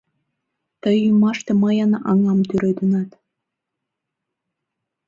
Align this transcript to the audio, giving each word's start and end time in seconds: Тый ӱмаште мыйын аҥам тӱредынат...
Тый 0.81 0.97
ӱмаште 1.09 1.51
мыйын 1.63 1.91
аҥам 2.11 2.39
тӱредынат... 2.49 3.09